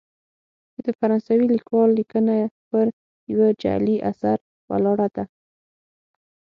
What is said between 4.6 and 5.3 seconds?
ولاړه ده.